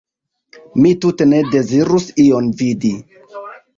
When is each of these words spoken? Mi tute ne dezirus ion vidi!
Mi 0.85 0.93
tute 1.03 1.27
ne 1.33 1.43
dezirus 1.55 2.09
ion 2.25 2.49
vidi! 2.63 2.95